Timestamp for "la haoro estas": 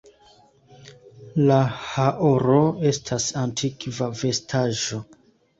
1.51-3.29